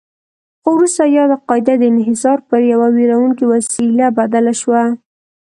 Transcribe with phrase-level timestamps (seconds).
[0.61, 4.83] خو وروسته یاده قاعده د انحصار پر یوه ویروونکې وسیله بدله شوه.